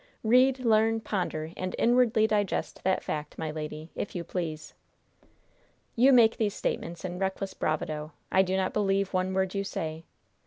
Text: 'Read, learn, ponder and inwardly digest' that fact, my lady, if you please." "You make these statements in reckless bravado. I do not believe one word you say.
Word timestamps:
'Read, 0.23 0.57
learn, 0.65 0.99
ponder 0.99 1.51
and 1.55 1.75
inwardly 1.77 2.25
digest' 2.25 2.83
that 2.83 3.03
fact, 3.03 3.37
my 3.37 3.51
lady, 3.51 3.91
if 3.93 4.15
you 4.15 4.23
please." 4.23 4.73
"You 5.95 6.11
make 6.11 6.37
these 6.37 6.55
statements 6.55 7.05
in 7.05 7.19
reckless 7.19 7.53
bravado. 7.53 8.11
I 8.31 8.41
do 8.41 8.57
not 8.57 8.73
believe 8.73 9.13
one 9.13 9.31
word 9.35 9.53
you 9.53 9.63
say. 9.63 10.05